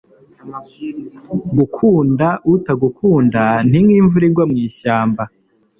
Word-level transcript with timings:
gukunda 1.57 2.27
utagukunda 2.53 3.43
ni 3.69 3.79
nk'imvura 3.85 4.23
igwa 4.29 4.43
mu 4.49 4.55
ishyamba 4.67 5.23